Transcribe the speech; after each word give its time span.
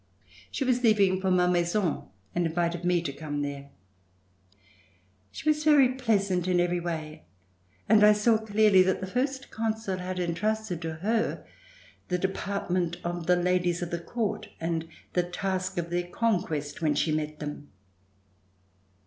She 0.49 0.63
was 0.63 0.81
leaving 0.81 1.21
for 1.21 1.29
Mal 1.29 1.47
maison 1.47 2.01
and 2.33 2.47
invited 2.47 2.83
me 2.83 3.03
to 3.03 3.13
come 3.13 3.43
there. 3.43 3.69
She 5.31 5.47
was 5.47 5.63
very 5.63 5.89
pleasant 5.89 6.47
in 6.47 6.59
every 6.59 6.79
way 6.79 7.25
and 7.87 8.03
I 8.03 8.13
saw 8.13 8.39
clearly 8.39 8.81
that 8.81 8.99
the 8.99 9.05
First 9.05 9.51
Consul 9.51 9.97
had 9.99 10.17
intrusted 10.17 10.81
to 10.81 10.95
her 11.05 11.45
the 12.07 12.17
department 12.17 12.97
of 13.03 13.27
the 13.27 13.35
ladies 13.35 13.83
of 13.83 13.91
the 13.91 13.99
Court 13.99 14.49
and 14.59 14.87
the 15.13 15.21
task 15.21 15.77
of 15.77 15.91
their 15.91 16.07
conquest 16.07 16.79
[313] 16.79 16.79
RECOLLECTIONS 16.79 16.79
OF 16.79 16.79
THE 16.79 16.85
REVOLUTION 16.87 16.87
when 16.87 16.95
she 16.95 17.11
met 17.11 17.39
them. 17.39 17.69